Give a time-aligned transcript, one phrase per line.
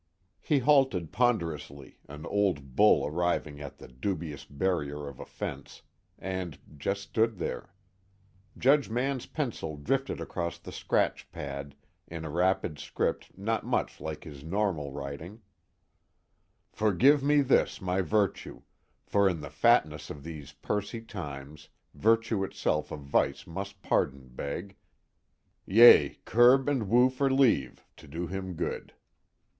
[0.39, 5.83] He halted ponderously, an old bull arriving at the dubious barrier of a fence,
[6.17, 7.75] and just stood there.
[8.57, 11.75] Judge Mann's pencil drifted across the scratch pad
[12.07, 15.43] in a rapid script not much like his normal writing:
[16.71, 18.63] Forgive me this my virtue;
[19.05, 24.77] For in the fatness of these pursy times Virtue itself of vice must pardon beg,
[25.67, 28.95] Yea, curb and woo for leave to do him good.